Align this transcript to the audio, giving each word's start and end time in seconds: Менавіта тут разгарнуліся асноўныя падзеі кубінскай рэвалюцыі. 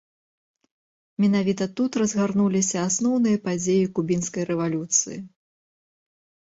Менавіта 1.23 1.67
тут 1.79 1.91
разгарнуліся 2.03 2.77
асноўныя 2.91 3.37
падзеі 3.45 3.85
кубінскай 4.01 4.43
рэвалюцыі. 4.53 5.19